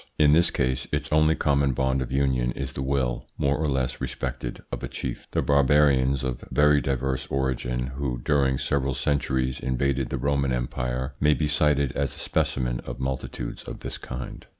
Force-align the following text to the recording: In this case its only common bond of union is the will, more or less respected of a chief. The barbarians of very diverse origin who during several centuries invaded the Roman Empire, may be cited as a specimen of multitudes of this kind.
In 0.17 0.33
this 0.33 0.49
case 0.49 0.87
its 0.91 1.11
only 1.11 1.35
common 1.35 1.73
bond 1.73 2.01
of 2.01 2.11
union 2.11 2.53
is 2.53 2.73
the 2.73 2.81
will, 2.81 3.27
more 3.37 3.55
or 3.57 3.67
less 3.67 4.01
respected 4.01 4.61
of 4.71 4.81
a 4.81 4.87
chief. 4.87 5.27
The 5.29 5.43
barbarians 5.43 6.23
of 6.23 6.43
very 6.49 6.81
diverse 6.81 7.27
origin 7.27 7.85
who 7.93 8.17
during 8.25 8.57
several 8.57 8.95
centuries 8.95 9.59
invaded 9.59 10.09
the 10.09 10.17
Roman 10.17 10.51
Empire, 10.53 11.13
may 11.19 11.35
be 11.35 11.47
cited 11.47 11.91
as 11.91 12.15
a 12.15 12.19
specimen 12.19 12.79
of 12.79 12.99
multitudes 12.99 13.61
of 13.61 13.81
this 13.81 13.99
kind. 13.99 14.47